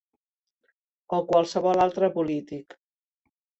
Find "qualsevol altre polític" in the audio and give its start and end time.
1.33-2.79